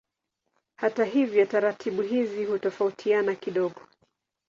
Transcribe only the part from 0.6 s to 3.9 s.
Hata hivyo taratibu hizi hutofautiana kidogo.